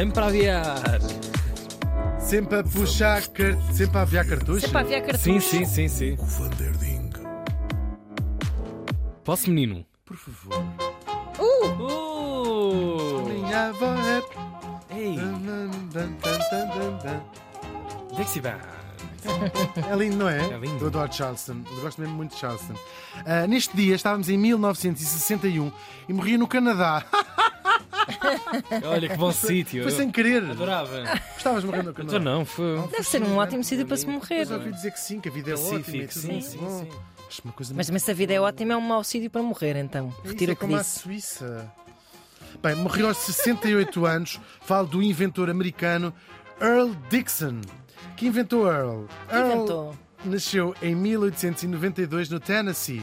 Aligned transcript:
Sempre 0.00 0.20
a 0.22 0.26
aviar. 0.28 0.98
Sempre 2.18 2.58
a 2.58 2.64
puxar, 2.64 3.20
car... 3.28 3.54
sempre 3.70 3.98
a 3.98 4.00
aviar 4.00 4.26
cartuchos. 4.26 4.62
Sempre 4.62 4.78
a 4.78 4.80
aviar 4.80 5.02
cartuchos. 5.02 5.44
Sim, 5.44 5.66
sim, 5.66 5.66
sim, 5.66 5.88
sim. 5.88 6.16
O 6.18 6.24
Vanderding. 6.24 7.10
Posso, 9.22 9.50
menino? 9.50 9.84
Por 10.06 10.16
favor. 10.16 10.64
Uh! 11.38 13.28
Minha 13.28 13.68
avó 13.68 13.94
é. 13.94 14.22
Ei, 14.98 15.18
é 18.18 18.24
se 18.24 18.40
vai? 18.40 18.58
É 19.90 19.96
lindo, 19.96 20.16
não 20.16 20.30
é? 20.30 20.38
É 20.38 20.56
lindo. 20.56 20.82
Eu 20.82 20.88
adoro 20.88 21.12
Charleston. 21.12 21.62
Eu 21.70 21.82
gosto 21.82 22.00
mesmo 22.00 22.16
muito 22.16 22.32
de 22.32 22.40
Charleston. 22.40 22.74
Ah, 23.26 23.46
neste 23.46 23.76
dia 23.76 23.94
estávamos 23.94 24.30
em 24.30 24.38
1961 24.38 25.70
e 26.08 26.12
morria 26.14 26.38
no 26.38 26.48
Canadá. 26.48 27.04
Olha 28.86 29.08
que 29.08 29.16
bom 29.16 29.32
sítio. 29.32 29.82
Foi 29.82 29.92
sem 29.92 30.10
querer. 30.10 30.44
Adorava. 30.44 31.02
Gostavas 31.34 31.62
de 31.62 31.66
morrer 31.66 31.82
no 31.82 31.92
Canadá? 31.94 32.16
Então 32.16 32.32
não, 32.32 32.44
foi. 32.44 32.78
Deve 32.88 33.02
ser 33.04 33.22
um 33.22 33.36
ótimo 33.36 33.64
sítio 33.64 33.86
para 33.86 33.96
se 33.96 34.06
morrer. 34.06 34.40
Mas 34.40 34.50
ouvi 34.50 34.72
dizer 34.72 34.92
que 34.92 35.00
sim, 35.00 35.20
que 35.20 35.28
a 35.28 35.32
vida 35.32 35.50
é 35.50 35.54
ótima. 35.54 35.78
Pacífico, 35.80 36.12
sim, 36.12 36.40
sim, 36.40 36.58
sim. 36.58 36.88
Acho 37.28 37.42
uma 37.44 37.52
coisa 37.52 37.72
Mas, 37.74 37.88
mas 37.90 38.02
se 38.02 38.10
a 38.10 38.14
vida 38.14 38.32
é 38.32 38.40
ótima, 38.40 38.72
é 38.72 38.76
um 38.76 38.80
mau 38.80 39.02
sítio 39.04 39.30
para 39.30 39.42
morrer, 39.42 39.76
então. 39.76 40.06
É 40.06 40.08
isso, 40.10 40.28
Retiro 40.32 40.50
é 40.50 40.54
o 40.54 40.56
que 40.56 40.60
como 40.60 40.76
a 40.76 40.80
disse. 40.80 41.00
Suíça. 41.00 41.72
Bem, 42.62 42.74
morreu 42.74 43.08
aos 43.08 43.18
68 43.18 44.04
anos. 44.06 44.40
Falo 44.62 44.86
do 44.86 45.02
inventor 45.02 45.48
americano 45.48 46.12
Earl 46.60 46.92
Dixon. 47.08 47.60
Que 48.16 48.26
inventou 48.26 48.66
Earl? 48.66 49.04
Earl 49.32 49.52
inventou? 49.52 49.96
nasceu 50.24 50.74
em 50.82 50.94
1892 50.94 52.28
no 52.28 52.38
Tennessee. 52.40 53.02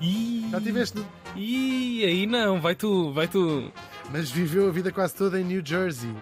Ih, 0.00 0.48
Já 0.50 0.60
tiveste, 0.60 0.98
ih, 1.36 2.04
aí 2.04 2.26
não, 2.26 2.60
vai 2.60 2.74
tu, 2.74 3.12
vai 3.12 3.26
tu. 3.28 3.72
Mas 4.10 4.30
viveu 4.30 4.68
a 4.68 4.72
vida 4.72 4.92
quase 4.92 5.14
toda 5.14 5.40
em 5.40 5.44
New 5.44 5.62
Jersey. 5.64 6.14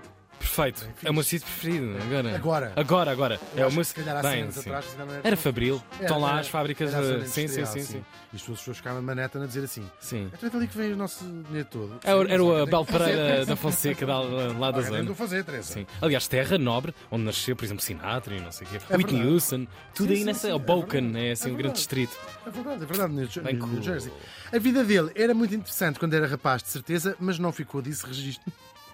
Perfeito. 0.55 0.87
É 1.03 1.11
o 1.11 1.15
meu 1.15 1.23
sítio 1.23 1.47
preferido. 1.49 1.97
Agora. 2.03 2.35
Agora. 2.37 2.73
Agora, 2.77 3.11
agora. 3.11 3.41
É 3.57 3.67
o 3.67 3.73
meu 3.73 3.83
se 3.83 3.95
calhar 3.95 4.19
há 4.19 4.23
Bem, 4.23 4.43
anos 4.43 4.59
atrás, 4.59 4.85
não 4.99 5.07
Era 5.25 5.37
Fabril. 5.37 5.83
Era, 5.95 6.03
Estão 6.05 6.21
lá 6.21 6.31
era- 6.33 6.41
as 6.41 6.49
fábricas 6.49 6.93
era 6.93 7.21
de. 7.21 7.29
Sim, 7.29 7.49
sim, 7.49 7.65
sim, 7.65 7.81
sim. 7.83 8.05
E 8.33 8.37
as 8.37 8.43
pessoas 8.43 8.77
ficavam 8.77 8.99
a 8.99 9.03
maneta 9.03 9.43
a 9.43 9.47
dizer 9.47 9.65
assim: 9.65 9.89
Sim. 9.99 10.31
então 10.33 10.49
é 10.49 10.53
dali 10.53 10.69
que 10.69 10.77
vem 10.77 10.93
o 10.93 10.97
nosso 10.97 11.25
dinheiro 11.49 11.69
todo. 11.71 11.99
Era, 12.05 12.33
era 12.35 12.45
o 12.45 12.63
Abel 12.63 12.85
Pereira 12.85 13.47
da 13.47 13.57
Fonseca, 13.57 14.07
lá 14.07 14.71
da 14.71 14.83
zona. 14.83 15.11
o 15.11 15.15
fazer, 15.15 15.43
Teresa. 15.45 15.73
Sim. 15.73 15.87
Aliás, 16.01 16.29
terra 16.29 16.59
nobre, 16.59 16.95
onde 17.11 17.25
nasceu, 17.25 17.57
por 17.57 17.65
exemplo, 17.65 17.83
Sinatra 17.83 18.35
e 18.35 18.41
não 18.41 18.53
sei 18.53 18.67
o 18.67 18.71
quê. 18.71 18.79
É 18.91 18.97
Whitney. 18.97 19.27
Houston, 19.27 19.67
tudo 19.95 20.13
aí 20.13 20.23
nessa. 20.25 20.49
é 20.49 20.59
Boken, 20.59 21.13
é 21.17 21.33
assim 21.33 21.49
É 21.49 21.53
um 21.53 21.57
grande 21.57 21.77
distrito. 21.77 22.17
É 22.47 22.51
verdade, 22.51 22.83
é 22.83 22.87
verdade, 22.87 23.13
New. 23.15 23.83
Jersey. 23.83 24.13
A 24.53 24.59
vida 24.59 24.85
dele 24.85 25.11
era 25.15 25.33
muito 25.33 25.55
interessante 25.55 25.99
quando 25.99 26.13
era 26.15 26.27
rapaz, 26.27 26.63
de 26.63 26.69
certeza, 26.69 27.17
mas 27.19 27.39
não 27.39 27.53
ficou 27.53 27.81
disso 27.81 28.07
registro 28.07 28.53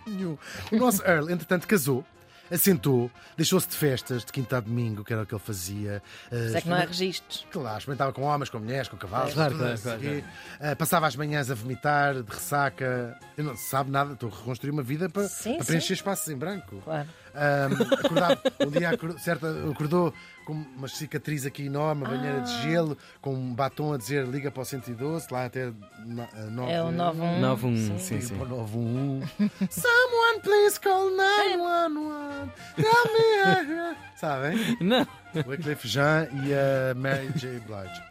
nenhum. 0.09 0.39
O 0.73 0.77
nosso 0.77 1.03
Earl, 1.03 1.31
entretanto, 1.31 1.67
casou. 1.67 2.05
Assentou, 2.51 3.11
deixou-se 3.37 3.69
de 3.69 3.77
festas 3.77 4.25
de 4.25 4.33
quinta 4.33 4.57
a 4.57 4.61
domingo, 4.61 5.05
que 5.05 5.13
era 5.13 5.23
o 5.23 5.27
que 5.27 5.35
ele 5.35 5.43
fazia. 5.45 6.03
Mas 6.33 6.55
é 6.55 6.61
que 6.63 6.69
não 6.71 6.77
há 6.77 6.81
registros. 6.81 7.47
Claro, 7.53 7.77
experimentava 7.77 8.11
com 8.11 8.23
homens, 8.23 8.49
com 8.49 8.59
mulheres, 8.59 8.89
com 8.89 8.97
cavalos, 8.97 9.35
Claro, 9.35 9.55
claro, 9.59 9.79
claro, 9.79 10.01
quê. 10.01 10.25
Ah, 10.59 10.75
passava 10.75 11.07
as 11.07 11.15
manhãs 11.15 11.51
a 11.51 11.55
vomitar, 11.55 12.15
de 12.23 12.33
ressaca. 12.33 13.19
Eu 13.37 13.45
não 13.45 13.55
sabe 13.55 13.91
nada, 13.91 14.15
estou 14.15 14.31
a 14.31 14.35
reconstruir 14.35 14.71
uma 14.71 14.83
vida 14.83 15.11
para, 15.11 15.29
Sim, 15.29 15.57
para 15.57 15.65
sim. 15.65 15.67
preencher 15.73 15.93
espaços 15.93 16.27
em 16.31 16.37
branco. 16.39 16.81
Claro. 16.83 17.07
Ahm, 17.35 17.83
acordava, 18.05 18.41
um 18.67 18.71
dia 18.71 18.91
acordou, 18.91 19.19
certo, 19.19 19.47
acordou 19.73 20.13
com 20.47 20.53
uma 20.53 20.89
cicatriz 20.89 21.45
aqui 21.45 21.67
enorme, 21.67 22.03
uma 22.05 22.11
banheira 22.11 22.39
Ah. 22.39 22.41
de 22.41 22.63
gelo, 22.63 22.97
com 23.21 23.35
um 23.35 23.55
batom 23.55 23.93
a 23.93 23.99
dizer 23.99 24.27
liga 24.27 24.51
para 24.51 24.63
o 24.63 24.65
112, 24.65 25.27
lá 25.31 25.45
até 25.45 25.71
na- 26.07 26.29
a 26.33 26.43
nove- 26.51 26.73
É 26.73 26.83
o 26.83 26.91
91. 26.91 27.41
9-1, 27.41 27.99
sim, 27.99 28.15
Liga 28.15 28.27
sim. 28.29 28.35
para 28.37 28.47
o 28.47 28.49
91. 28.49 29.21
Someone 29.71 30.41
please 30.43 30.81
call 30.81 31.11
911. 31.17 32.51
Tell 32.77 33.05
me. 33.13 33.97
Sabem? 34.17 34.77
Não. 34.81 35.03
O 35.45 35.51
Wycliffe 35.51 35.87
Jean 35.87 36.27
e 36.45 36.53
a 36.55 36.95
Mary 36.95 37.29
J. 37.37 37.61
Blige. 37.61 38.03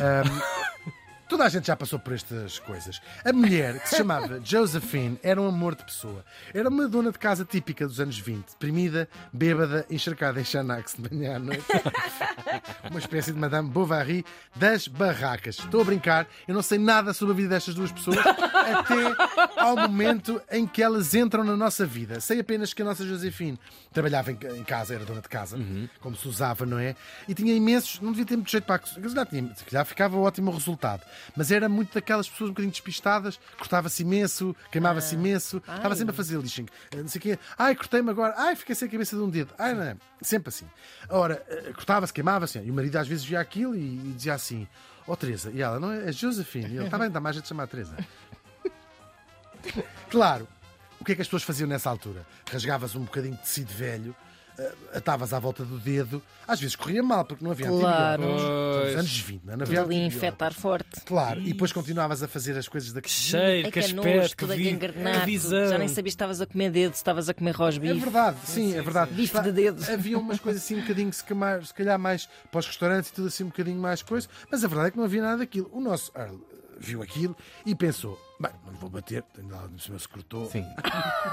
Ahm, 0.00 0.40
toda 1.28 1.44
a 1.44 1.48
gente 1.48 1.66
já 1.66 1.76
passou 1.76 1.98
por 1.98 2.12
estas 2.14 2.58
coisas. 2.58 3.00
A 3.24 3.32
mulher, 3.32 3.78
que 3.80 3.88
se 3.88 3.96
chamava 3.96 4.40
Josephine, 4.44 5.18
era 5.22 5.40
um 5.40 5.46
amor 5.46 5.74
de 5.74 5.84
pessoa. 5.84 6.24
Era 6.54 6.68
uma 6.68 6.88
dona 6.88 7.12
de 7.12 7.18
casa 7.18 7.44
típica 7.44 7.86
dos 7.86 8.00
anos 8.00 8.18
20, 8.18 8.52
deprimida, 8.52 9.08
bêbada, 9.32 9.86
encharcada 9.90 10.40
em 10.40 10.44
Xanax 10.44 10.96
de 10.98 11.14
manhã 11.14 11.36
à 11.36 11.38
noite. 11.38 11.64
Uma 12.90 12.98
espécie 12.98 13.32
de 13.32 13.38
Madame 13.38 13.68
Bovary 13.68 14.24
das 14.56 14.88
barracas. 14.88 15.58
Estou 15.58 15.82
a 15.82 15.84
brincar, 15.84 16.26
eu 16.46 16.54
não 16.54 16.62
sei 16.62 16.78
nada 16.78 17.12
sobre 17.12 17.34
a 17.34 17.36
vida 17.36 17.48
destas 17.50 17.74
duas 17.74 17.92
pessoas 17.92 18.18
até 18.18 19.60
ao 19.60 19.76
momento 19.76 20.40
em 20.50 20.66
que 20.66 20.82
elas 20.82 21.14
entram 21.14 21.44
na 21.44 21.56
nossa 21.56 21.84
vida. 21.84 22.20
Sei 22.20 22.40
apenas 22.40 22.72
que 22.72 22.82
a 22.82 22.84
nossa 22.84 23.06
Josephine 23.06 23.58
trabalhava 23.92 24.32
em 24.32 24.64
casa, 24.64 24.94
era 24.94 25.04
dona 25.04 25.20
de 25.20 25.28
casa, 25.28 25.58
como 26.00 26.16
se 26.16 26.26
usava, 26.26 26.64
não 26.64 26.78
é? 26.78 26.94
E 27.28 27.34
tinha 27.34 27.54
imensos, 27.54 28.00
não 28.00 28.10
devia 28.10 28.26
ter 28.26 28.36
muito 28.36 28.50
jeito 28.50 28.64
para 28.64 28.76
a 28.76 28.88
se 29.54 29.64
calhar 29.64 29.84
ficava 29.84 30.16
ótimo 30.16 30.50
o 30.50 30.54
resultado. 30.54 31.02
Mas 31.36 31.50
era 31.50 31.68
muito 31.68 31.94
daquelas 31.94 32.28
pessoas 32.28 32.50
um 32.50 32.52
bocadinho 32.52 32.70
despistadas, 32.72 33.38
cortava-se 33.58 34.02
imenso, 34.02 34.54
queimava-se 34.70 35.14
imenso, 35.14 35.58
estava 35.58 35.94
sempre 35.94 36.12
a 36.12 36.16
fazer 36.16 36.38
lixing. 36.38 36.66
Eh, 36.92 36.96
Não 36.96 37.08
sei 37.08 37.18
o 37.18 37.22
quê. 37.22 37.38
Ai, 37.56 37.74
cortei-me 37.74 38.10
agora, 38.10 38.34
ai, 38.36 38.56
fiquei 38.56 38.74
sem 38.74 38.88
a 38.88 38.90
cabeça 38.90 39.16
de 39.16 39.22
um 39.22 39.30
dedo. 39.30 39.52
Ai, 39.58 39.74
não, 39.74 39.82
é? 39.82 39.96
sempre 40.20 40.48
assim. 40.48 40.66
Ora, 41.08 41.42
eh, 41.48 41.72
cortava-se, 41.74 42.12
queimava-se, 42.12 42.58
e 42.58 42.70
o 42.70 42.74
marido 42.74 42.96
às 42.96 43.06
vezes 43.08 43.24
via 43.24 43.40
aquilo 43.40 43.74
e, 43.74 43.80
e 43.80 44.12
dizia 44.16 44.34
assim: 44.34 44.66
Ó 45.06 45.16
Teresa, 45.16 45.50
e 45.52 45.62
ela, 45.62 45.78
não 45.80 45.90
é? 45.90 46.08
É 46.08 46.12
Josephine. 46.12 46.66
E 46.66 46.76
ele, 46.76 46.84
está 46.84 46.98
bem, 46.98 47.10
dá 47.10 47.20
mais 47.20 47.36
a 47.36 47.40
te 47.40 47.48
chamar 47.48 47.66
Teresa. 47.66 47.96
Claro, 50.08 50.48
o 51.00 51.04
que 51.04 51.12
é 51.12 51.14
que 51.14 51.20
as 51.20 51.26
pessoas 51.28 51.42
faziam 51.42 51.68
nessa 51.68 51.90
altura? 51.90 52.24
Rasgavas 52.50 52.94
um 52.94 53.02
bocadinho 53.02 53.34
de 53.34 53.42
tecido 53.42 53.72
velho, 53.72 54.14
atavas 54.92 55.32
à 55.32 55.38
volta 55.38 55.64
do 55.64 55.78
dedo, 55.78 56.22
às 56.46 56.58
vezes 56.60 56.74
corria 56.74 57.02
mal, 57.02 57.24
porque 57.24 57.44
não 57.44 57.50
havia 57.52 57.66
Claro. 57.68 58.22
antibióticos. 58.22 58.84
Nos 58.88 58.94
anos 58.98 59.18
20, 59.20 59.44
não 59.44 59.52
havia 59.54 59.64
Ali 59.64 59.78
antibióticos. 59.78 60.16
infectar 60.16 60.54
forte. 60.54 61.00
Claro, 61.06 61.40
e 61.40 61.52
depois 61.52 61.72
continuavas 61.72 62.22
a 62.22 62.28
fazer 62.28 62.56
as 62.58 62.66
coisas 62.68 62.92
da 62.92 63.00
Que 63.00 63.10
cheiro, 63.10 63.68
É 63.68 63.70
que 63.70 63.72
que 63.72 63.78
é 63.78 63.82
aspecto, 63.84 64.36
que 64.36 64.44
vi- 64.56 64.76
que. 64.78 65.38
Já 65.68 65.78
nem 65.78 65.88
sabias 65.88 66.12
se 66.12 66.16
estavas 66.16 66.40
a 66.40 66.46
comer 66.46 66.70
dedo, 66.70 66.92
se 66.92 66.98
estavas 66.98 67.28
a 67.28 67.34
comer 67.34 67.50
É 67.50 67.52
rosbife. 67.54 67.94
verdade, 68.00 68.36
sim, 68.44 68.74
é 68.76 68.82
verdade. 68.82 69.12
Bife 69.12 69.40
de 69.42 69.52
dedo. 69.52 69.84
Havia 69.92 70.18
umas 70.18 70.38
coisas 70.40 70.62
assim 70.62 70.76
um 70.76 70.80
bocadinho, 70.80 71.12
se 71.12 71.24
calhar, 71.24 71.64
se 71.64 71.74
calhar 71.74 71.98
mais 71.98 72.28
para 72.50 72.58
os 72.60 72.66
restaurantes 72.66 73.10
e 73.10 73.12
tudo 73.12 73.28
assim 73.28 73.44
um 73.44 73.48
bocadinho 73.48 73.80
mais 73.80 74.02
coisa, 74.02 74.28
mas 74.50 74.64
a 74.64 74.68
verdade 74.68 74.88
é 74.88 74.90
que 74.92 74.96
não 74.96 75.04
havia 75.04 75.22
nada 75.22 75.38
daquilo. 75.38 75.70
O 75.72 75.80
nosso 75.80 76.10
Earl 76.16 76.34
eh, 76.34 76.54
viu 76.78 77.02
aquilo 77.02 77.36
e 77.64 77.74
pensou: 77.74 78.18
bem, 78.40 78.52
não 78.64 78.72
lhe 78.72 78.78
vou 78.78 78.90
bater, 78.90 79.22
tenho 79.34 79.48
lá 79.48 79.62
no 79.68 79.78
cima 79.78 79.98
se 79.98 80.08
cortou. 80.08 80.46
Sim. 80.50 80.64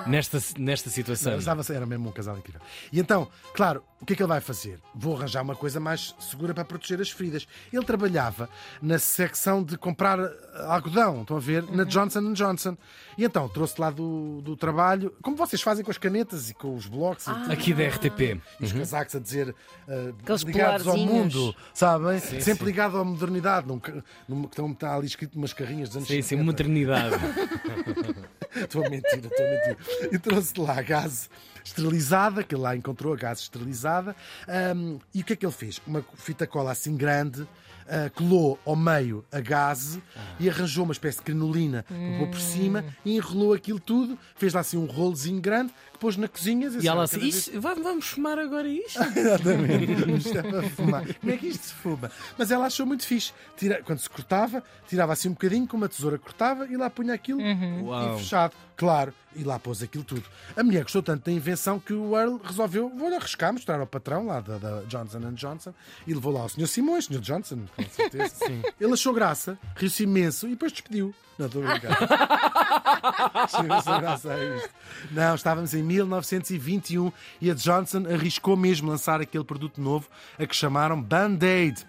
Nesta, 0.08 0.40
nesta 0.58 0.90
situação. 0.90 1.34
Não, 1.34 1.40
estava- 1.40 1.64
era 1.74 1.86
mesmo 1.86 2.10
um 2.10 2.12
casal 2.12 2.38
incrível. 2.38 2.62
E 2.92 3.00
então, 3.00 3.30
claro, 3.56 3.84
o 4.06 4.08
que 4.08 4.14
é 4.14 4.16
que 4.18 4.22
ele 4.22 4.30
vai 4.30 4.40
fazer? 4.40 4.80
Vou 4.94 5.18
arranjar 5.18 5.42
uma 5.42 5.56
coisa 5.56 5.80
mais 5.80 6.14
segura 6.20 6.54
para 6.54 6.64
proteger 6.64 7.02
as 7.02 7.10
feridas. 7.10 7.48
Ele 7.74 7.84
trabalhava 7.84 8.48
na 8.80 9.00
secção 9.00 9.64
de 9.64 9.80
comprar 9.80 10.20
eh, 10.20 10.32
algodão, 10.68 11.22
estão 11.22 11.38
a 11.38 11.40
ver? 11.40 11.64
Na 11.72 11.84
Johnson 11.86 12.32
Johnson. 12.34 12.78
E 13.18 13.24
então 13.24 13.50
trouxe 13.50 13.82
lá 13.82 13.90
do, 13.90 14.44
do 14.44 14.56
trabalho, 14.56 15.12
como 15.24 15.36
vocês 15.36 15.60
fazem 15.60 15.84
com 15.84 15.90
as 15.90 15.98
canetas 15.98 16.52
e 16.52 16.54
com 16.54 16.76
os 16.76 16.86
blocos 16.86 17.26
tudo. 17.26 17.52
Aqui 17.52 17.74
da 17.74 17.88
RTP. 17.88 18.40
E 18.60 18.66
os 18.66 18.74
casacos 18.74 19.16
a 19.16 19.20
dizer 19.20 19.50
uh, 19.88 20.46
ligados 20.46 20.88
ao 20.88 20.98
mundo, 20.98 21.56
sabem? 21.74 22.20
Sempre 22.20 22.44
sim. 22.54 22.64
ligado 22.64 23.00
à 23.00 23.04
modernidade. 23.04 23.68
Num, 23.68 23.82
num, 24.30 24.44
que 24.44 24.50
estão- 24.50 24.72
está 24.72 24.96
ali 24.96 25.08
escrito 25.08 25.36
umas 25.36 25.52
carrinhas 25.52 25.90
dos 25.90 25.98
anos 25.98 26.08
Sim, 26.08 26.22
sim, 26.22 26.38
50. 26.38 26.44
modernidade. 26.46 27.16
Estou 28.56 28.86
a 28.86 28.90
mentir, 28.90 29.20
estou 29.26 29.46
a 29.46 29.50
mentir. 29.50 29.78
E 30.14 30.20
trouxe 30.20 30.54
lá 30.58 30.80
a 30.80 30.82
gás 30.82 31.30
esterilizada, 31.66 32.44
que 32.44 32.56
ele 32.56 32.62
lá 32.62 32.76
encontrou 32.76 33.14
a 33.14 33.18
gás 33.18 33.40
esterilizada. 33.40 34.16
Ahm, 34.48 35.00
e 35.14 35.22
o 35.22 35.24
que 35.26 35.34
é 35.34 35.36
que 35.36 35.46
ele 35.46 35.52
fez? 35.54 35.82
Uma 35.86 36.04
fita 36.16 36.46
cola 36.48 36.72
assim 36.72 36.96
grande. 36.96 37.48
ah, 37.88 38.10
colou 38.16 38.58
ao 38.66 38.76
meio 38.76 39.24
a 39.32 39.40
gás 39.40 40.00
e 40.40 40.50
arranjou 40.50 40.86
uma 40.86 40.92
espécie 40.92 41.20
de 41.20 41.24
crinolina 41.26 41.86
que 41.88 42.18
pôr 42.18 42.28
por 42.30 42.40
cima 42.40 42.84
e 43.06 43.16
enrolou 43.16 43.54
aquilo 43.54 43.80
tudo, 43.80 44.18
fez 44.36 44.56
lá 44.56 44.62
assim 44.62 44.76
um 44.76 44.86
rolozinho 44.88 45.40
grande 45.40 45.72
que 45.94 46.00
pôs 46.00 46.18
na 46.18 46.28
cozinha. 46.28 46.68
E 46.82 46.88
ela 46.88 47.04
assim, 47.04 47.20
vez- 47.20 47.36
"Isto- 47.48 47.62
va- 47.62 47.76
vamos 47.76 48.08
fumar 48.08 48.40
agora 48.40 48.68
isto? 48.68 48.98
Exatamente. 49.16 50.18
Isto 50.18 50.36
é 50.36 50.42
para 50.42 50.64
fumar. 50.64 51.04
Como 51.20 51.32
é 51.32 51.38
que 51.38 51.46
isto 51.48 51.64
se 51.68 51.74
fuma? 51.74 52.10
Mas 52.36 52.50
ela 52.50 52.66
achou 52.66 52.88
muito 52.88 53.06
fixe. 53.06 53.34
Tira- 53.56 53.84
Quando 53.84 54.00
se 54.00 54.10
cortava, 54.10 54.64
tirava 54.88 55.14
assim 55.14 55.30
um 55.30 55.34
bocadinho, 55.34 55.68
com 55.68 55.78
uma 55.78 55.88
tesoura 55.88 56.18
cortava 56.18 56.66
e 56.68 56.76
lá 56.76 56.90
punha 56.90 57.14
aquilo 57.14 57.40
Uau. 57.84 58.16
e 58.16 58.18
fechado. 58.18 58.54
Claro. 58.76 59.14
E 59.36 59.44
lá 59.44 59.60
pôs 59.60 59.84
aquilo 59.84 60.04
tudo. 60.04 60.24
A 60.56 60.64
mulher 60.64 60.84
gostou 60.84 61.04
tanto 61.04 61.26
da 61.26 61.32
invenção 61.32 61.80
que 61.80 61.94
o 61.94 62.18
Earl 62.18 62.38
resolveu, 62.44 62.90
vou 62.90 63.14
arriscar, 63.14 63.52
mostrar 63.52 63.80
ao 63.80 63.88
patrão 63.88 64.26
lá 64.26 64.40
da, 64.40 64.58
da 64.58 64.82
Johnson 64.84 65.20
Johnson 65.34 65.74
e 66.08 66.14
levou 66.14 66.34
lá 66.34 66.42
ao 66.42 66.50
Sr. 66.50 66.68
Simões, 66.68 67.06
Sr. 67.06 67.20
Johnson, 67.20 67.66
com 67.76 67.90
certeza. 67.90 68.36
Sim. 68.46 68.62
Ele 68.80 68.94
achou 68.94 69.14
graça, 69.14 69.58
riu-se 69.76 70.04
imenso 70.04 70.48
e 70.48 70.52
depois 70.52 70.72
despediu. 70.72 71.14
Não, 71.38 71.48
estou 71.48 71.68
a 71.68 71.72
brincar. 71.72 71.98
Graça 74.00 74.34
a 74.34 74.56
isto. 74.56 74.70
Não, 75.12 75.36
estávamos 75.36 75.74
em 75.74 75.84
1921 75.84 77.12
e 77.42 77.52
a 77.52 77.54
Johnson 77.54 78.06
arriscou 78.12 78.56
mesmo 78.56 78.90
lançar 78.90 79.22
aquele 79.22 79.44
produto 79.44 79.82
novo 79.82 80.08
a 80.40 80.46
que 80.46 80.56
chamaram 80.56 81.02
Band-Aid. 81.02 81.86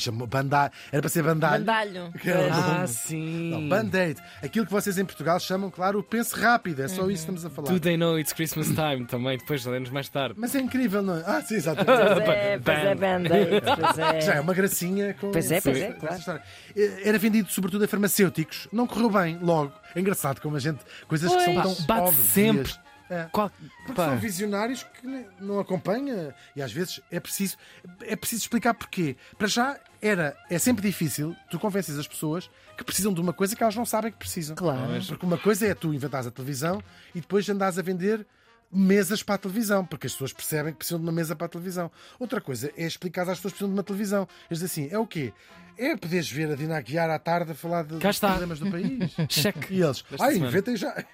Chamou 0.00 0.26
banda... 0.26 0.70
Era 0.92 1.00
para 1.02 1.08
ser 1.08 1.22
bandalho. 1.22 1.64
Bandalho. 1.64 2.12
Que 2.20 2.30
era 2.30 2.40
Pois. 2.40 2.54
bom. 2.54 2.62
Ah, 2.82 2.86
sim. 2.86 3.50
Não, 3.50 3.68
Band-Aid. 3.68 4.20
Aquilo 4.42 4.66
que 4.66 4.72
vocês 4.72 4.98
em 4.98 5.04
Portugal 5.04 5.38
chamam, 5.40 5.70
claro, 5.70 5.98
o 5.98 6.02
pense 6.02 6.34
rápido. 6.38 6.82
É 6.82 6.88
só 6.88 7.02
isso 7.02 7.26
que 7.26 7.32
estamos 7.32 7.44
a 7.44 7.50
falar. 7.50 7.68
Do 7.72 7.80
They 7.80 7.96
Know 7.96 8.18
It's 8.18 8.32
Christmas 8.32 8.68
Time 8.68 9.04
também, 9.06 9.38
depois 9.38 9.66
anos 9.66 9.90
mais 9.90 10.08
tarde. 10.08 10.34
Mas 10.38 10.54
é 10.54 10.60
incrível, 10.60 11.02
não 11.02 11.16
é? 11.16 11.22
Ah, 11.26 11.40
sim, 11.40 11.46
Pois 11.48 11.66
exatamente. 11.66 12.30
é, 12.30 12.58
pois 12.58 12.78
é, 12.78 12.94
Band-Aid. 12.94 13.60
Pois 13.62 14.24
Já 14.24 14.34
é 14.34 14.36
é. 14.36 14.40
uma 14.40 14.54
gracinha 14.54 15.14
com. 15.14 15.30
Pois 15.32 15.50
é, 15.50 15.60
pois 15.60 15.76
é, 15.78 15.92
claro. 15.92 16.40
Eh, 16.76 17.00
Era 17.04 17.18
vendido 17.18 17.50
sobretudo 17.50 17.84
a 17.84 17.88
farmacêuticos. 17.88 18.68
Não 18.72 18.86
correu 18.86 19.10
bem, 19.10 19.38
logo. 19.40 19.72
É 19.94 20.00
engraçado 20.00 20.40
como 20.40 20.56
a 20.56 20.60
gente. 20.60 20.80
Coisas 21.08 21.34
que 21.34 21.42
são 21.44 21.54
Pois. 21.54 21.76
tão. 21.76 21.86
Bate 21.86 22.00
óbvias. 22.08 22.26
sempre. 22.26 22.72
É. 23.08 23.28
Qual... 23.30 23.50
Porque 23.78 23.94
Pá. 23.94 24.06
são 24.06 24.18
visionários 24.18 24.82
que 24.82 25.26
não 25.40 25.60
acompanham 25.60 26.32
e 26.54 26.62
às 26.62 26.72
vezes 26.72 27.00
é 27.10 27.20
preciso, 27.20 27.56
é 28.02 28.16
preciso 28.16 28.42
explicar 28.42 28.74
porquê. 28.74 29.16
Para 29.38 29.46
já 29.46 29.78
era, 30.00 30.36
é 30.50 30.58
sempre 30.58 30.86
difícil 30.86 31.34
tu 31.50 31.58
convences 31.58 31.98
as 31.98 32.06
pessoas 32.06 32.50
que 32.76 32.84
precisam 32.84 33.12
de 33.12 33.20
uma 33.20 33.32
coisa 33.32 33.54
que 33.56 33.62
elas 33.62 33.76
não 33.76 33.86
sabem 33.86 34.10
que 34.12 34.18
precisam. 34.18 34.56
Claro. 34.56 35.04
Porque 35.06 35.24
uma 35.24 35.38
coisa 35.38 35.66
é 35.66 35.74
tu 35.74 35.94
inventares 35.94 36.26
a 36.26 36.30
televisão 36.30 36.82
e 37.14 37.20
depois 37.20 37.48
andares 37.48 37.78
a 37.78 37.82
vender 37.82 38.26
mesas 38.70 39.22
para 39.22 39.36
a 39.36 39.38
televisão, 39.38 39.84
porque 39.84 40.06
as 40.06 40.12
pessoas 40.12 40.32
percebem 40.32 40.72
que 40.72 40.78
precisam 40.78 40.98
de 40.98 41.06
uma 41.06 41.12
mesa 41.12 41.36
para 41.36 41.46
a 41.46 41.48
televisão. 41.48 41.90
Outra 42.18 42.40
coisa 42.40 42.72
é 42.76 42.86
explicar 42.86 43.22
às 43.22 43.38
pessoas 43.38 43.52
que 43.52 43.58
precisam 43.58 43.68
de 43.68 43.74
uma 43.74 43.82
televisão. 43.82 44.28
Eles 44.50 44.60
dizem 44.60 44.86
assim, 44.86 44.94
é 44.94 44.98
o 44.98 45.06
quê? 45.06 45.32
É 45.78 45.96
poderes 45.96 46.30
ver 46.30 46.50
a 46.50 46.54
Dina 46.54 46.80
Guiar 46.80 47.10
à 47.10 47.18
tarde 47.18 47.52
a 47.52 47.54
falar 47.54 47.84
de, 47.84 47.98
dos 47.98 48.18
problemas 48.18 48.58
do 48.58 48.70
país. 48.70 49.12
Cheque. 49.28 49.74
E 49.74 49.82
eles, 49.82 50.04
ai, 50.18 50.34
semana." 50.34 50.50
inventem 50.50 50.76
já. 50.76 51.04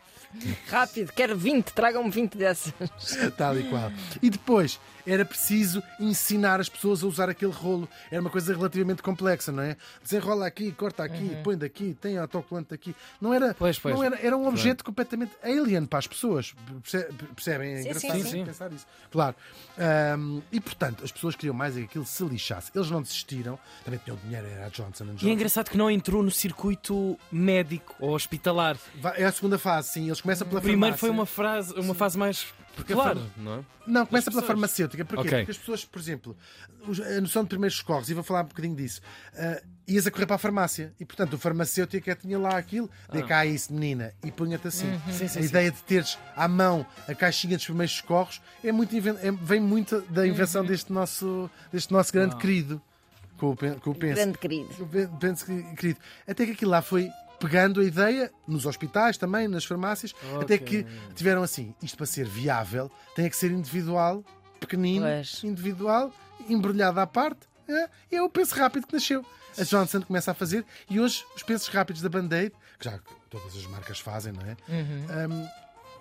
Rápido, 0.68 1.12
quero 1.12 1.36
20, 1.36 1.72
tragam-me 1.72 2.10
20 2.10 2.36
dessas. 2.38 2.72
Tal 3.36 3.58
e 3.58 3.64
qual. 3.64 3.92
E 4.22 4.30
depois 4.30 4.80
era 5.04 5.24
preciso 5.24 5.82
ensinar 5.98 6.60
as 6.60 6.68
pessoas 6.68 7.02
a 7.02 7.06
usar 7.08 7.28
aquele 7.28 7.50
rolo. 7.52 7.88
Era 8.10 8.20
uma 8.20 8.30
coisa 8.30 8.54
relativamente 8.54 9.02
complexa, 9.02 9.50
não 9.50 9.62
é? 9.62 9.76
Desenrola 10.02 10.46
aqui, 10.46 10.70
corta 10.72 11.02
aqui, 11.02 11.36
põe 11.42 11.56
daqui, 11.58 11.96
tem 12.00 12.16
autocolante 12.18 12.72
aqui. 12.72 12.94
Não 13.20 13.34
era, 13.34 13.52
Pois, 13.54 13.78
pois. 13.78 13.94
Não 13.94 14.02
era, 14.04 14.16
era 14.24 14.36
um 14.36 14.46
objeto 14.46 14.84
completamente 14.84 15.32
alien 15.42 15.86
para 15.86 15.98
as 15.98 16.06
pessoas. 16.06 16.54
Perce- 16.82 17.08
Percebem? 17.34 17.72
É 17.72 17.76
Sim, 17.82 17.88
engraçado 17.88 18.22
sim, 18.22 18.30
sim. 18.30 18.44
pensar 18.44 18.72
isso. 18.72 18.86
Claro. 19.10 19.34
Ahm, 19.76 20.40
e 20.52 20.60
portanto, 20.60 21.04
as 21.04 21.10
pessoas 21.10 21.34
queriam 21.34 21.54
mais 21.54 21.76
é 21.76 21.80
que 21.80 21.86
aquilo 21.86 22.06
se 22.06 22.22
lixasse. 22.24 22.70
Eles 22.74 22.88
não 22.90 23.02
desistiram. 23.02 23.58
Também 23.84 24.00
tinham 24.04 24.16
dinheiro, 24.24 24.46
era 24.46 24.66
a 24.66 24.68
Johnson 24.68 25.04
Johnson. 25.06 25.26
E 25.26 25.30
é 25.30 25.32
engraçado 25.32 25.68
que 25.70 25.76
não 25.76 25.90
entrou 25.90 26.22
no 26.22 26.30
circuito 26.30 27.18
médico 27.30 27.94
ou 27.98 28.14
hospitalar. 28.14 28.76
É 29.16 29.24
a 29.24 29.32
segunda 29.32 29.58
fase, 29.58 29.88
sim. 29.94 30.06
Eles 30.06 30.20
começam 30.22 30.46
pela 30.46 30.60
Primeiro 30.60 30.96
farmácia. 30.96 30.98
foi 30.98 31.10
uma, 31.10 31.26
frase, 31.26 31.74
uma 31.74 31.94
fase 31.94 32.16
mais 32.16 32.46
Porque 32.76 32.92
a 32.92 32.96
popular, 32.96 33.14
farm- 33.16 33.28
não 33.36 33.54
é? 33.58 33.60
Não, 33.86 34.06
começa 34.06 34.30
pela 34.30 34.42
farmacêutica. 34.42 35.04
Porquê? 35.04 35.28
Ok. 35.28 35.38
Porque 35.40 35.50
as 35.50 35.58
pessoas, 35.58 35.84
por 35.84 35.98
exemplo, 35.98 36.36
a 37.16 37.20
noção 37.20 37.42
de 37.42 37.48
primeiros 37.48 37.76
socorros, 37.76 38.08
e 38.08 38.14
vou 38.14 38.22
falar 38.22 38.42
um 38.44 38.48
bocadinho 38.48 38.76
disso, 38.76 39.00
ah, 39.36 39.60
ias 39.88 40.06
a 40.06 40.10
correr 40.10 40.26
para 40.26 40.36
a 40.36 40.38
farmácia 40.38 40.92
e, 41.00 41.04
portanto, 41.04 41.34
o 41.34 41.38
farmacêutico 41.38 42.08
é 42.08 42.14
que 42.14 42.22
tinha 42.22 42.38
lá 42.38 42.56
aquilo, 42.56 42.88
dê 43.12 43.18
Ah. 43.20 43.26
cá 43.26 43.44
isso, 43.46 43.72
menina, 43.72 44.12
e 44.24 44.30
punha-te 44.30 44.68
assim. 44.68 44.86
Sim, 45.10 45.12
sim, 45.18 45.24
a 45.24 45.28
sim. 45.28 45.40
ideia 45.40 45.70
de 45.72 45.82
teres 45.82 46.16
à 46.36 46.46
mão 46.46 46.86
a 47.08 47.14
caixinha 47.14 47.56
dos 47.56 47.66
primeiros 47.66 47.94
socorros 47.96 48.40
é 48.62 48.70
muito, 48.72 48.94
é- 48.96 49.32
vem 49.32 49.60
muito 49.60 50.00
da 50.02 50.26
invenção 50.26 50.64
deste, 50.64 50.92
nosso, 50.92 51.50
deste 51.72 51.92
nosso 51.92 52.12
grande 52.12 52.36
querido, 52.36 52.80
com 53.36 53.50
o, 53.50 53.56
com 53.80 53.90
o 53.90 53.94
penso. 53.96 54.14
Grande 54.14 54.38
querido. 54.38 54.68
Que, 55.44 55.74
querido, 55.76 56.00
até 56.28 56.46
que 56.46 56.52
aquilo 56.52 56.70
lá 56.70 56.80
foi 56.80 57.10
pegando 57.42 57.80
a 57.80 57.84
ideia 57.84 58.30
nos 58.46 58.66
hospitais 58.66 59.18
também, 59.18 59.48
nas 59.48 59.64
farmácias, 59.64 60.14
até 60.40 60.56
que 60.56 60.86
tiveram 61.16 61.42
assim, 61.42 61.74
isto 61.82 61.96
para 61.96 62.06
ser 62.06 62.24
viável 62.26 62.88
tem 63.16 63.28
que 63.28 63.36
ser 63.36 63.50
individual, 63.50 64.24
pequenino, 64.60 65.04
Pois. 65.06 65.42
individual, 65.42 66.12
embrulhado 66.48 67.00
à 67.00 67.06
parte. 67.06 67.40
É, 67.68 68.16
é 68.16 68.22
o 68.22 68.28
penso 68.30 68.54
rápido 68.54 68.86
que 68.86 68.92
nasceu. 68.94 69.26
A 69.58 69.64
Johnson 69.64 70.00
começa 70.02 70.30
a 70.30 70.34
fazer 70.34 70.64
e 70.88 71.00
hoje 71.00 71.24
os 71.34 71.42
pensos 71.42 71.66
rápidos 71.68 72.00
da 72.00 72.08
Band-Aid, 72.08 72.52
que 72.78 72.84
já 72.88 72.98
todas 73.28 73.56
as 73.56 73.66
marcas 73.66 73.98
fazem, 73.98 74.32
não 74.32 74.42
é? 74.42 74.56
Um, 75.28 75.48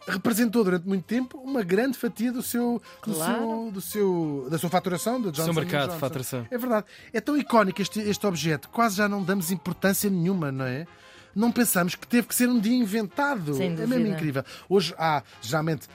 representou 0.07 0.63
durante 0.63 0.87
muito 0.87 1.03
tempo 1.05 1.37
uma 1.39 1.61
grande 1.63 1.97
fatia 1.97 2.31
do 2.31 2.41
seu, 2.41 2.81
do 3.05 3.13
Claro. 3.13 3.33
seu, 3.35 3.71
do 3.71 3.81
seu- 3.81 4.47
da 4.49 4.57
sua 4.57 4.69
faturação, 4.69 5.21
da 5.21 5.29
Johnson 5.31 5.45
seu 5.45 5.53
mercado 5.53 5.81
de 5.81 5.87
Johnson. 5.87 5.99
faturação. 5.99 6.47
É 6.49 6.57
verdade. 6.57 6.85
É 7.13 7.21
tão 7.21 7.37
icónico 7.37 7.81
este, 7.81 7.99
este 7.99 8.25
objeto, 8.25 8.69
quase 8.69 8.95
já 8.97 9.07
não 9.07 9.23
damos 9.23 9.51
importância 9.51 10.09
nenhuma, 10.09 10.51
não 10.51 10.65
é? 10.65 10.87
Não 11.35 11.51
pensamos 11.51 11.95
que 11.95 12.07
teve 12.07 12.27
que 12.27 12.35
ser 12.35 12.49
um 12.49 12.59
dia 12.59 12.75
inventado. 12.75 13.53
Sem 13.53 13.67
é 13.67 13.69
mesmo 13.69 13.87
dúvida. 13.95 14.09
incrível. 14.09 14.43
Hoje 14.67 14.93
há, 14.97 15.23
geralmente, 15.41 15.87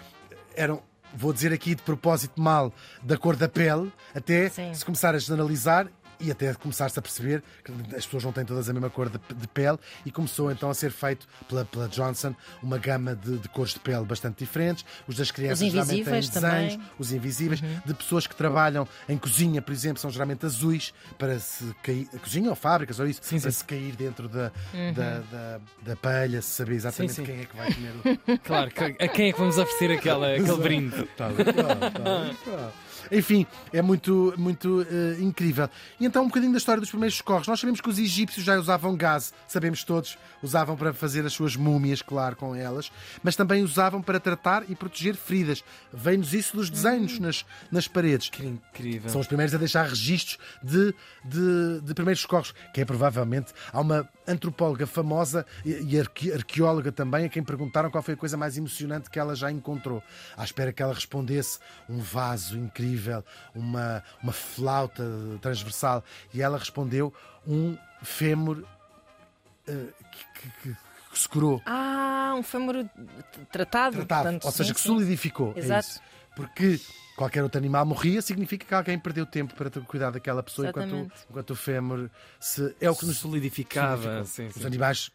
eram. 0.55 0.83
Vou 1.15 1.33
dizer 1.33 1.53
aqui 1.53 1.75
de 1.75 1.83
propósito 1.83 2.41
mal 2.41 2.73
da 3.03 3.17
cor 3.17 3.37
da 3.37 3.49
pele, 3.49 3.91
até 4.15 4.51
Sim. 4.51 4.75
se 4.75 4.85
começar 4.85 5.15
a 5.15 5.19
generalizar 5.19 5.89
e 6.21 6.31
até 6.31 6.53
começar-se 6.55 6.99
a 6.99 7.03
perceber 7.03 7.43
que 7.65 7.73
as 7.97 8.05
pessoas 8.05 8.25
não 8.25 8.33
têm 8.33 8.45
todas 8.45 8.69
a 8.69 8.73
mesma 8.73 8.91
cor 8.91 9.09
de, 9.09 9.19
de 9.35 9.49
pele 9.49 9.79
e 10.05 10.11
começou 10.11 10.51
então 10.51 10.71
a 10.71 10.75
ser 10.75 10.91
feito 10.91 11.27
pela, 11.49 11.65
pela 11.65 11.89
Johnson 11.89 12.35
uma 12.63 12.79
gama 12.79 13.15
de, 13.15 13.39
de 13.39 13.49
cores 13.49 13.75
de 13.75 13.81
pele 13.81 14.05
bastante 14.05 14.39
diferentes. 14.39 14.85
Os 15.07 15.17
das 15.17 15.31
crianças 15.31 15.61
Os 15.67 15.73
geralmente 15.73 16.05
têm 16.05 16.05
desenhos, 16.05 16.29
também. 16.31 16.81
os 16.99 17.13
invisíveis, 17.13 17.61
de 17.85 17.95
pessoas 17.95 18.27
que 18.27 18.35
trabalham 18.35 18.87
em 19.09 19.17
cozinha, 19.19 19.61
por 19.63 19.73
exemplo, 19.73 20.01
são 20.01 20.11
geralmente 20.11 20.45
azuis 20.47 20.93
para 21.19 21.39
se 21.39 21.65
cair, 21.83 22.07
cozinha 22.23 22.51
ou 22.51 22.57
fábricas 22.57 22.99
ou 23.01 23.07
isso, 23.07 23.21
Sim, 23.23 23.41
para 23.41 23.51
sim. 23.51 23.59
se 23.59 23.65
cair 23.65 23.95
dentro 23.97 24.29
da, 24.29 24.51
da, 24.95 25.19
da, 25.21 25.61
da 25.83 25.97
palha, 25.97 26.41
se 26.43 26.51
saber 26.51 26.75
exatamente 26.75 27.15
Sim, 27.15 27.25
quem 27.25 27.41
é 27.41 27.45
que 27.45 27.57
vai 27.57 27.73
comer 27.73 27.93
o, 27.95 28.39
Claro, 28.45 28.71
a 28.99 29.09
quem 29.09 29.29
é 29.29 29.33
que 29.33 29.39
vamos 29.39 29.59
oferecer 29.59 29.91
aquela, 29.93 30.33
aquele 30.33 30.57
brinde? 30.57 31.09
Tal 31.17 31.31
e 31.33 32.35
qual. 32.37 32.73
Enfim, 33.11 33.47
é 33.73 33.81
muito, 33.81 34.35
muito 34.37 34.85
eh, 34.91 35.21
incrível. 35.21 35.69
E 36.01 36.06
então, 36.07 36.23
um 36.25 36.29
bocadinho 36.29 36.53
da 36.53 36.59
história 36.59 36.81
dos 36.81 36.91
primeiros 36.91 37.17
socorros. 37.17 37.47
Nós 37.47 37.61
sabemos 37.61 37.81
que 37.81 37.89
os 37.89 37.99
egípcios 37.99 38.45
já 38.45 38.59
usavam 38.59 38.97
gás, 38.97 39.33
sabemos 39.47 39.85
todos, 39.85 40.17
usavam 40.43 40.77
para 40.77 40.93
fazer 40.95 41.27
as 41.27 41.33
suas 41.33 41.57
múmias, 41.57 42.01
claro, 42.03 42.37
com 42.37 42.55
elas, 42.55 42.91
mas 43.23 43.37
também 43.37 43.63
usavam 43.63 44.01
para 44.01 44.21
tratar 44.21 44.65
e 44.69 44.75
proteger 44.75 45.17
feridas. 45.17 45.65
Vem-nos 45.93 46.33
isso 46.33 46.57
dos 46.57 46.71
desenhos 46.71 47.19
nas, 47.19 47.45
nas 47.71 47.89
paredes. 47.89 48.29
Que 48.31 48.47
incrível. 48.47 49.11
São 49.11 49.21
os 49.21 49.27
primeiros 49.27 49.55
a 49.55 49.59
deixar 49.59 49.87
registros 49.87 50.39
de, 50.63 50.95
de, 51.25 51.81
de 51.83 51.95
primeiros 51.95 52.23
socorros, 52.23 52.55
que 52.73 52.81
é 52.81 52.85
provavelmente. 52.85 53.53
Há 53.73 53.81
uma 53.81 54.09
antropóloga 54.27 54.87
famosa 54.87 55.47
e, 55.65 55.95
e 55.95 56.01
arque- 56.01 56.33
arqueóloga 56.33 56.91
também, 56.91 57.27
a 57.27 57.29
quem 57.29 57.43
perguntaram 57.43 57.91
qual 57.91 58.03
foi 58.03 58.15
a 58.15 58.17
coisa 58.17 58.37
mais 58.37 58.57
emocionante 58.57 59.11
que 59.11 59.19
ela 59.19 59.35
já 59.35 59.51
encontrou. 59.51 60.03
À 60.37 60.45
espera 60.45 60.73
que 60.73 60.83
ela 60.83 60.95
respondesse 60.95 61.59
um 61.89 61.99
vaso 61.99 62.59
incrível, 62.59 63.25
uma, 63.55 64.03
uma 64.23 64.33
flauta 64.33 65.05
transversal. 65.41 65.96
E 66.33 66.43
ela 66.43 66.59
respondeu 66.59 67.13
um 67.47 67.77
fêmur 68.03 68.65
eh, 69.67 69.87
que, 70.13 70.41
que- 70.41 70.51
que- 70.63 70.77
que 71.13 71.19
se 71.19 71.29
curou. 71.29 71.63
Ah, 71.67 72.35
um 72.37 72.43
fêmur 72.43 72.85
tratado. 73.51 73.97
tratado, 73.97 74.07
portanto, 74.07 74.45
ou 74.45 74.53
seja, 74.53 74.69
sim, 74.69 74.75
que 74.75 74.81
solidificou. 74.81 75.53
é 75.57 75.61
Exato. 75.61 75.89
isso. 75.89 76.01
Porque 76.35 76.81
qualquer 77.17 77.43
outro 77.43 77.59
animal 77.59 77.85
morria, 77.87 78.21
significa 78.21 78.67
que 78.67 78.75
alguém 78.75 78.99
perdeu 78.99 79.25
tempo 79.25 79.55
para 79.55 79.71
ter 79.71 79.81
cuidado 79.83 80.15
daquela 80.15 80.43
pessoa 80.43 80.69
enquanto, 80.69 81.11
enquanto 81.31 81.51
o 81.51 81.57
fémur 81.57 82.11
se. 82.39 82.75
É 82.81 82.91
o 82.91 82.95
que 82.95 83.07
nos 83.07 83.17
solidificava. 83.19 84.25
Sim, 84.25 84.47
Os 84.49 84.55
sim. 84.55 84.67
animais, 84.67 85.11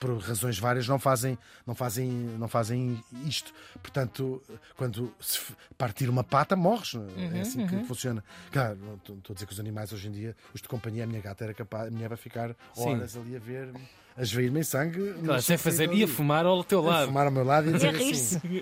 por 0.00 0.16
razões 0.18 0.58
várias, 0.58 0.88
não 0.88 0.98
fazem, 0.98 1.38
não 1.66 1.74
fazem, 1.74 2.08
não 2.38 2.48
fazem 2.48 3.02
isto. 3.26 3.52
Portanto, 3.82 4.42
quando 4.76 5.12
se 5.20 5.40
partir 5.76 6.08
uma 6.08 6.24
pata, 6.24 6.56
morres. 6.56 6.94
Uhum, 6.94 7.06
é 7.34 7.40
assim 7.40 7.66
que 7.66 7.84
funciona. 7.84 8.24
Claro, 8.50 8.78
não 8.80 8.94
estou 8.94 9.16
a 9.30 9.32
dizer 9.34 9.46
que 9.46 9.52
os 9.52 9.60
animais 9.60 9.92
hoje 9.92 10.08
em 10.08 10.12
dia, 10.12 10.36
os 10.54 10.60
de 10.62 10.68
companhia, 10.68 11.04
a 11.04 11.06
minha 11.06 11.20
gata 11.20 11.44
era 11.44 11.54
capaz, 11.54 11.88
a 11.88 11.90
minha 11.90 12.08
vai 12.08 12.16
ficar 12.16 12.56
Sim. 12.74 12.94
horas 12.96 13.16
ali 13.16 13.36
a 13.36 13.38
ver, 13.38 13.68
a 14.16 14.22
esvair-me 14.22 14.60
em 14.60 14.62
sangue. 14.62 15.14
Claro, 15.24 15.42
sem 15.42 15.56
fazer, 15.56 15.92
ia 15.92 16.06
fumar 16.06 16.44
ao 16.46 16.62
teu 16.64 16.80
A 16.80 16.90
lado. 16.90 17.06
fumar 17.06 17.26
ao 17.26 17.32
meu 17.32 17.44
lado 17.44 17.66
e 17.66 17.70
a 17.70 17.72
dizer 17.76 17.88
assim: 17.96 18.60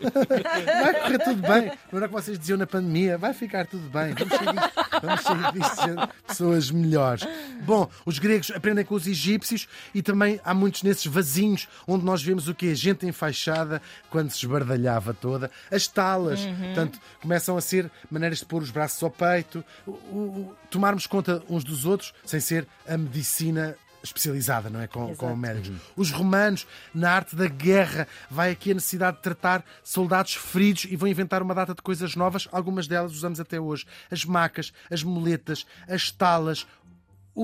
vai 0.82 1.00
correr 1.02 1.18
tudo 1.18 1.42
bem. 1.42 1.73
Não 1.92 1.97
era 1.99 2.06
o 2.06 2.09
que 2.09 2.14
vocês 2.14 2.38
diziam 2.38 2.56
na 2.59 2.66
pandemia, 2.66 2.79
vai 3.18 3.32
ficar 3.34 3.66
tudo 3.66 3.88
bem. 3.90 4.14
Vamos 4.14 4.34
sair 4.34 4.52
disto, 4.52 5.00
vamos 5.02 5.20
sair 5.22 5.52
disto 5.52 5.82
sendo 5.82 6.08
pessoas 6.26 6.70
melhores. 6.70 7.26
Bom, 7.62 7.88
os 8.06 8.18
gregos 8.18 8.50
aprendem 8.50 8.84
com 8.84 8.94
os 8.94 9.06
egípcios 9.06 9.68
e 9.94 10.02
também 10.02 10.40
há 10.44 10.52
muitos 10.54 10.82
nesses 10.82 11.06
vasinhos 11.06 11.68
onde 11.87 12.04
nós 12.04 12.22
vemos 12.22 12.49
o 12.49 12.54
quê? 12.54 12.75
Gente 12.75 13.06
enfaixada 13.06 13.80
quando 14.10 14.30
se 14.30 14.38
esbardalhava 14.38 15.12
toda. 15.14 15.50
As 15.70 15.87
talas, 15.87 16.40
portanto, 16.44 16.99
começam 17.20 17.56
a 17.56 17.60
ser 17.60 17.90
maneiras 18.10 18.38
de 18.38 18.46
pôr 18.46 18.62
os 18.62 18.70
braços 18.70 19.02
ao 19.02 19.10
peito, 19.10 19.64
o- 19.87 19.90
o- 19.90 20.54
tomarmos 20.70 21.06
conta 21.06 21.42
uns 21.49 21.64
dos 21.64 21.84
outros 21.84 22.12
sem 22.25 22.40
ser 22.40 22.66
a 22.88 22.96
medicina 22.96 23.76
especializada, 24.02 24.71
não 24.71 24.80
é? 24.80 24.87
Com, 24.87 25.14
com 25.14 25.37
médicos. 25.37 25.78
Os 25.97 26.11
romanos, 26.11 26.66
na 26.95 27.12
arte 27.12 27.37
da 27.37 27.47
guerra, 27.47 28.07
vai 28.30 28.50
aqui 28.50 28.71
a 28.71 28.75
necessidade 28.75 29.19
de 29.19 29.23
tratar 29.23 29.64
soldados 29.83 30.35
feridos 30.35 30.87
e 30.88 30.97
vão 30.97 31.09
inventar 31.09 31.42
uma 31.42 31.54
data 31.54 31.75
de 31.75 31.83
coisas 31.83 32.14
novas. 32.16 32.49
Algumas 32.52 32.87
delas 32.87 33.12
usamos 33.12 33.40
até 33.40 33.61
hoje. 33.61 33.87
As 34.11 34.25
macas, 34.25 34.73
as 34.90 35.02
muletas, 35.02 35.66
as 35.88 36.11
talas, 36.11 36.66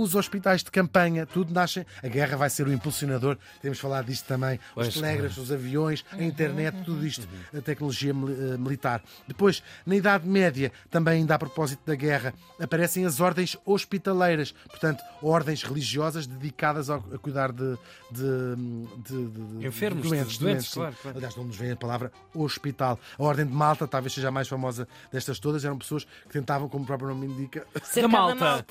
os 0.03 0.15
hospitais 0.15 0.63
de 0.63 0.71
campanha, 0.71 1.25
tudo 1.27 1.53
nascem. 1.53 1.85
A 2.03 2.09
guerra 2.09 2.37
vai 2.37 2.51
ser 2.51 2.67
o 2.67 2.73
impulsionador, 2.73 3.37
temos 3.63 3.79
falado 3.79 4.07
disto 4.07 4.27
também. 4.27 4.57
Os 4.57 4.73
Pois, 4.75 4.95
telégrafos, 4.95 5.39
os 5.39 5.53
aviões, 5.53 6.05
a 6.13 6.23
internet, 6.23 6.77
tudo 6.85 7.07
isto, 7.07 7.27
a 7.57 7.61
tecnologia 7.61 8.11
eh, 8.13 8.57
militar. 8.59 9.03
Depois, 9.27 9.63
na 9.85 9.95
Idade 9.97 10.27
Média, 10.29 10.73
também 10.91 11.15
ainda 11.21 11.35
a 11.35 11.39
propósito 11.39 11.81
da 11.87 11.95
guerra, 11.95 12.35
aparecem 12.61 13.05
as 13.07 13.21
ordens 13.21 13.57
hospitaleiras, 13.65 14.53
portanto, 14.69 15.03
ordens 15.23 15.63
religiosas 15.63 16.27
dedicadas 16.27 16.91
ao- 16.91 17.05
a 17.13 17.19
cuidar 17.19 17.53
de, 17.53 17.77
de, 18.11 18.57
de- 19.05 19.29
de- 19.29 19.59
de 19.61 19.67
Enfermos, 19.67 20.03
de 20.03 20.09
doentes, 20.09 20.39
doentes, 20.39 20.67
sim. 20.69 20.75
claro, 20.81 20.97
claro. 21.03 21.17
Aliás, 21.17 21.37
não 21.37 21.45
nos 21.45 21.57
vem 21.57 21.71
a 21.71 21.77
palavra 21.77 22.13
hospital. 22.35 22.99
A 23.19 23.23
Ordem 23.23 23.47
de 23.47 23.53
Malta, 23.53 23.87
talvez 23.87 24.13
seja 24.13 24.29
a 24.29 24.31
mais 24.31 24.49
famosa 24.49 24.87
destas 25.13 25.39
todas, 25.39 25.65
eram 25.65 25.79
pessoas 25.79 26.05
que 26.05 26.29
tentavam, 26.33 26.69
como 26.69 26.85
o 26.85 26.87
próprio 26.87 27.09
nome 27.09 27.27
indica, 27.27 27.67
Cerca 27.85 28.09
da 28.09 28.35
malta. 28.35 28.65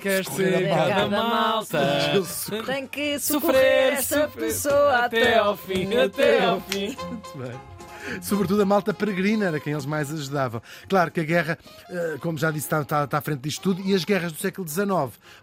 Queres 0.00 0.20
Escorrer 0.20 0.35
ser 0.35 0.35
a 0.44 1.06
malta. 1.08 1.78
Tem 2.66 2.86
que 2.86 3.18
Sofrer, 3.18 3.92
essa 3.94 4.28
pessoa 4.28 4.96
até 5.04 5.38
ao 5.38 5.56
fim, 5.56 5.96
até 5.96 6.44
ao 6.44 6.60
fim. 6.60 6.96
Muito 7.08 7.38
bem. 7.38 7.60
Sobretudo 8.22 8.62
a 8.62 8.64
malta 8.64 8.94
peregrina 8.94 9.46
era 9.46 9.58
quem 9.58 9.72
eles 9.72 9.84
mais 9.86 10.12
ajudavam. 10.12 10.62
Claro 10.88 11.10
que 11.10 11.18
a 11.20 11.24
guerra, 11.24 11.58
eh, 11.90 12.16
como 12.20 12.38
já 12.38 12.50
disse, 12.52 12.66
está, 12.66 12.80
está- 12.82 13.02
está 13.04 13.18
à 13.18 13.20
frente 13.20 13.40
disto 13.40 13.62
tudo 13.62 13.80
e 13.80 13.94
as 13.94 14.04
guerras 14.04 14.30
do 14.30 14.38
século 14.38 14.66
XIX 14.68 14.86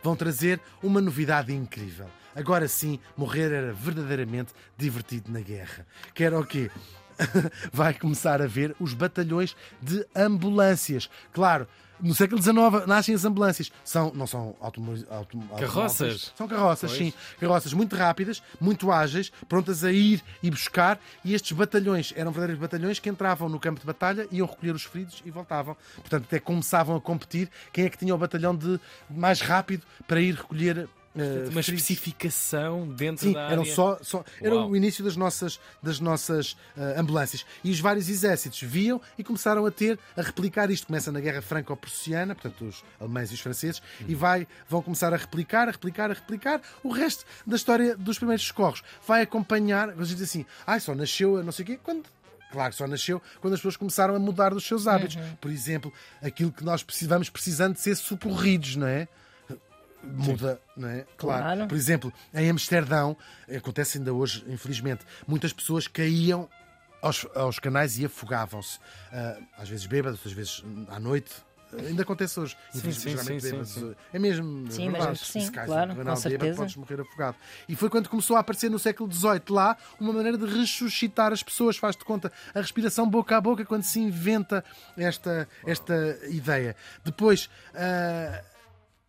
vão 0.01 0.15
trazer 0.15 0.61
uma 0.81 1.01
novidade 1.01 1.53
incrível. 1.53 2.05
Agora 2.35 2.67
sim, 2.67 2.99
morrer 3.17 3.51
era 3.51 3.73
verdadeiramente 3.73 4.53
divertido 4.77 5.29
na 5.31 5.41
guerra. 5.41 5.85
Que 6.15 6.23
era 6.23 6.39
o 6.39 6.45
quê? 6.45 6.71
Vai 7.71 7.93
começar 7.93 8.41
a 8.41 8.47
ver 8.47 8.75
os 8.79 8.93
batalhões 8.93 9.55
de 9.81 10.05
ambulâncias. 10.15 11.09
Claro, 11.31 11.67
no 12.01 12.13
século 12.13 12.41
XIX 12.41 12.85
nascem 12.85 13.15
as 13.15 13.23
ambulâncias. 13.23 13.71
São, 13.85 14.11
não 14.13 14.27
são 14.27 14.55
automo- 14.59 15.05
automo- 15.09 15.47
Carroças. 15.57 16.01
automóveis, 16.01 16.33
São 16.35 16.47
carroças, 16.47 16.91
Pois. 16.91 16.97
sim. 16.97 17.13
Carroças 17.39 17.71
muito 17.73 17.95
rápidas, 17.95 18.43
muito 18.59 18.91
ágeis, 18.91 19.31
prontas 19.47 19.83
a 19.85 19.91
ir 19.91 20.21
e 20.41 20.49
buscar. 20.51 20.99
E 21.23 21.33
estes 21.33 21.51
batalhões 21.53 22.11
eram 22.15 22.31
verdadeiros 22.31 22.59
batalhões 22.61 22.99
que 22.99 23.09
entravam 23.09 23.47
no 23.47 23.59
campo 23.59 23.79
de 23.79 23.85
batalha, 23.85 24.27
iam 24.31 24.45
recolher 24.47 24.75
os 24.75 24.83
feridos 24.83 25.21
e 25.25 25.31
voltavam. 25.31 25.77
Portanto, 25.95 26.25
até 26.25 26.39
começavam 26.39 26.95
a 26.97 27.01
competir 27.01 27.49
quem 27.71 27.85
é 27.85 27.89
que 27.89 27.97
tinha 27.97 28.13
o 28.13 28.17
batalhão 28.17 28.53
de 28.55 28.79
mais 29.09 29.39
rápido 29.39 29.83
para 30.07 30.19
ir 30.19 30.35
recolher. 30.35 30.89
Eh, 31.15 31.49
Uma 31.49 31.61
especificação 31.61 32.87
dentro 32.87 33.27
Sim, 33.27 33.33
da 33.33 33.43
área. 33.43 33.53
eram 33.53 33.65
só, 33.65 33.99
só 34.01 34.23
era 34.41 34.55
o 34.55 34.75
início 34.75 35.03
das 35.03 35.15
nossas, 35.15 35.59
das 35.81 35.99
nossas 35.99 36.57
eh, 36.77 36.95
ambulâncias. 36.97 37.45
E 37.63 37.71
os 37.71 37.79
vários 37.79 38.09
exércitos 38.09 38.61
viam 38.61 38.99
e 39.17 39.23
começaram 39.23 39.65
a 39.65 39.71
ter, 39.71 39.99
a 40.17 40.21
replicar 40.21 40.69
isto. 40.71 40.87
Começa 40.87 41.11
na 41.11 41.19
Guerra 41.19 41.41
Franco-Prussiana, 41.41 42.35
portanto, 42.35 42.65
os 42.65 42.83
alemães 42.99 43.31
e 43.31 43.33
os 43.35 43.39
franceses, 43.39 43.81
e 44.07 44.15
vai, 44.15 44.47
vão 44.67 44.81
começar 44.81 45.13
a 45.13 45.17
replicar, 45.17 45.67
a 45.67 45.71
replicar, 45.71 46.11
a 46.11 46.13
replicar. 46.13 46.61
O 46.83 46.91
resto 46.91 47.25
da 47.45 47.55
história 47.55 47.95
dos 47.95 48.17
primeiros 48.17 48.45
socorros 48.45 48.83
vai 49.07 49.21
acompanhar, 49.21 49.89
a 49.89 50.03
gente 50.03 50.15
diz 50.15 50.29
assim, 50.29 50.45
ai, 50.65 50.79
só 50.79 50.95
nasceu 50.95 51.37
a 51.37 51.43
não 51.43 51.51
sei 51.51 51.63
o 51.63 51.65
quê, 51.65 51.79
quando. 51.81 52.03
Claro 52.51 52.71
só 52.71 52.87
nasceu 52.87 53.19
quando 53.41 53.55
as 53.55 53.59
pessoas 53.59 53.75
começaram 53.77 54.15
a 54.15 54.19
mudar 54.19 54.53
dos 54.53 54.63
seus 54.63 54.85
hábitos. 54.85 55.17
Por 55.41 55.49
exemplo, 55.49 55.91
aquilo 56.21 56.51
que 56.51 56.63
nós 56.63 56.83
precisamos 56.83 57.27
precisando 57.27 57.73
de 57.73 57.81
ser 57.81 57.95
socorridos, 57.95 58.75
não 58.75 58.85
é? 58.85 59.07
Muda, 60.03 60.59
não 60.75 60.89
é? 60.89 61.05
Claro. 61.17 61.43
Claro. 61.43 61.67
Por 61.67 61.75
exemplo, 61.75 62.13
em 62.33 62.49
Amsterdão, 62.49 63.15
acontece 63.55 63.97
ainda 63.97 64.13
hoje, 64.13 64.43
infelizmente, 64.47 65.05
muitas 65.27 65.53
pessoas 65.53 65.87
caíam 65.87 66.49
aos, 67.01 67.27
aos 67.35 67.59
canais 67.59 67.97
e 67.99 68.05
afogavam-se. 68.05 68.79
Ah, 69.11 69.37
às 69.57 69.69
vezes 69.69 69.85
bêbados, 69.85 70.19
outras 70.19 70.33
vezes 70.33 70.63
à 70.89 70.99
noite. 70.99 71.31
Ainda 71.75 72.03
acontece 72.03 72.39
hoje. 72.39 72.55
Infelizmente, 72.75 73.17
sim, 73.17 73.25
sim, 73.25 73.39
sim, 73.39 73.49
bêbados. 73.49 73.71
sim. 73.71 73.95
É 74.13 74.19
mesmo. 74.19 74.71
Sim, 74.71 74.91
verdade. 74.91 75.09
mas 75.09 75.19
sim, 75.21 75.51
cais 75.51 75.67
claro, 75.67 75.89
com 75.89 75.97
canal 75.97 76.15
bêbado, 76.15 76.29
certeza. 76.29 76.55
podes 76.57 76.75
morrer 76.75 77.01
afogado. 77.01 77.35
E 77.67 77.75
foi 77.75 77.89
quando 77.89 78.09
começou 78.09 78.35
a 78.35 78.39
aparecer 78.41 78.69
no 78.69 78.77
século 78.77 79.11
XVIII 79.11 79.41
lá 79.49 79.75
uma 79.99 80.13
maneira 80.13 80.37
de 80.37 80.45
ressuscitar 80.45 81.33
as 81.33 81.41
pessoas. 81.41 81.75
Faz 81.75 81.95
de 81.95 82.05
conta 82.05 82.31
a 82.53 82.61
respiração 82.61 83.09
boca 83.09 83.35
a 83.35 83.41
boca 83.41 83.65
quando 83.65 83.83
se 83.83 83.99
inventa 83.99 84.63
esta, 84.95 85.47
esta 85.65 86.19
ideia. 86.29 86.75
Depois. 87.03 87.49
ah, 87.73 88.43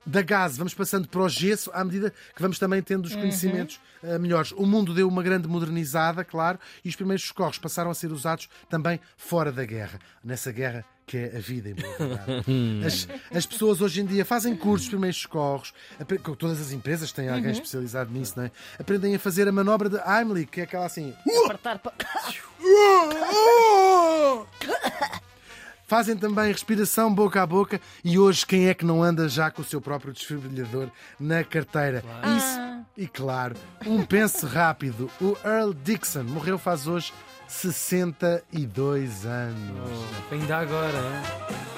da 0.06 0.22
gás, 0.22 0.56
vamos 0.56 0.74
passando 0.74 1.08
para 1.08 1.22
o 1.22 1.28
gesso 1.28 1.70
à 1.72 1.84
medida 1.84 2.10
que 2.34 2.42
vamos 2.42 2.58
também 2.58 2.82
tendo 2.82 3.06
os 3.06 3.14
conhecimentos 3.14 3.80
eh, 4.02 4.18
melhores. 4.18 4.52
O 4.52 4.66
mundo 4.66 4.92
deu 4.94 5.08
uma 5.08 5.22
grande 5.22 5.48
modernizada, 5.48 6.24
claro, 6.24 6.58
e 6.84 6.88
os 6.88 6.96
primeiros 6.96 7.24
socorros 7.24 7.58
passaram 7.58 7.90
a 7.90 7.94
ser 7.94 8.12
usados 8.12 8.48
também 8.68 9.00
fora 9.16 9.50
da 9.50 9.64
guerra. 9.64 9.98
Nessa 10.22 10.52
guerra 10.52 10.84
que 11.06 11.18
é 11.18 11.36
a 11.36 11.40
vida, 11.40 11.68
em 11.68 11.74
boa. 11.74 12.20
As, 12.86 13.06
as 13.36 13.44
pessoas 13.44 13.82
hoje 13.82 14.00
em 14.00 14.06
dia 14.06 14.24
fazem 14.24 14.56
cursos 14.56 14.84
de 14.86 14.90
primeiros 14.90 15.20
socorros, 15.20 15.74
todas 16.38 16.60
as 16.60 16.72
empresas 16.72 17.12
têm 17.12 17.28
alguém 17.28 17.50
especializado 17.52 18.10
nisso, 18.10 18.32
não 18.36 18.44
é? 18.44 18.50
Aprendem 18.78 19.14
a 19.14 19.18
fazer 19.18 19.46
a 19.46 19.52
manobra 19.52 19.90
de 19.90 19.96
Heimlich, 19.98 20.50
que 20.50 20.60
é 20.62 20.64
aquela 20.64 20.86
assim. 20.86 21.14
Apertar 21.44 21.78
pa- 21.78 21.92
Fazem 25.94 26.16
também 26.16 26.48
respiração 26.48 27.14
boca 27.14 27.40
a 27.40 27.46
boca 27.46 27.80
e 28.02 28.18
hoje 28.18 28.44
quem 28.44 28.66
é 28.66 28.74
que 28.74 28.84
não 28.84 29.00
anda 29.00 29.28
já 29.28 29.48
com 29.48 29.62
o 29.62 29.64
seu 29.64 29.80
próprio 29.80 30.12
desfibrilhador 30.12 30.88
na 31.20 31.44
carteira? 31.44 32.02
Isso, 32.36 32.58
e 32.96 33.06
claro, 33.06 33.54
um 33.86 34.04
pense 34.04 34.44
rápido. 34.44 35.08
O 35.20 35.36
Earl 35.44 35.72
Dixon 35.72 36.24
morreu 36.24 36.58
faz 36.58 36.88
hoje 36.88 37.12
62 37.46 39.24
anos. 39.24 39.88
Oh, 40.32 40.34
ainda 40.34 40.56
agora, 40.58 40.98
hein? 40.98 41.73